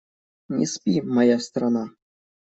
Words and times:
Не 0.59 0.67
спи, 0.71 0.95
моя 1.03 1.39
страна! 1.39 1.89